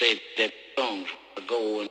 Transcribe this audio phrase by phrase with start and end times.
[0.00, 1.88] they, that songs are going.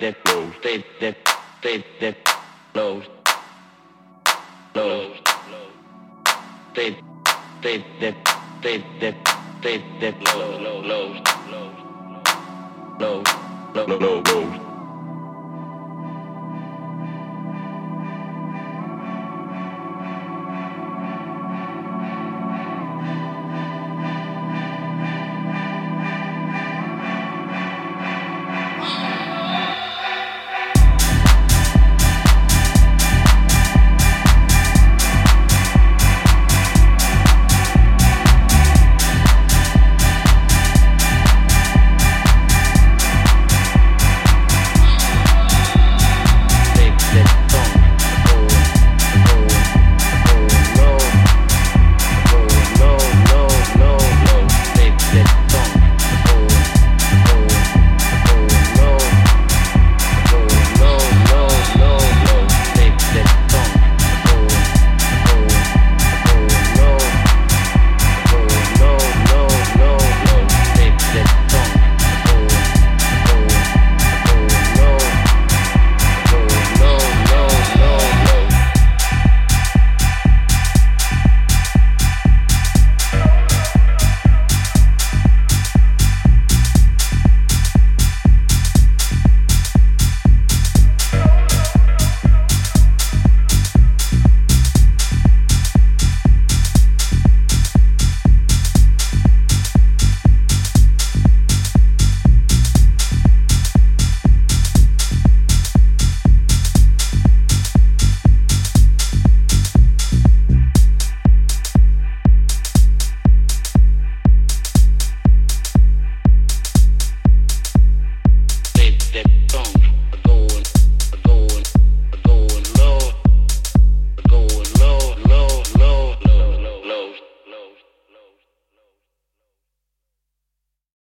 [0.00, 1.16] that low, stay that,
[1.60, 2.16] stay that
[2.74, 3.02] low,
[4.74, 5.12] low,
[6.72, 6.96] stay,
[7.60, 8.14] stay that,
[8.60, 9.14] stay that,
[9.60, 11.06] stay that low, low, low,
[11.50, 11.70] low,
[13.00, 13.22] low,
[13.74, 14.65] low, low, low.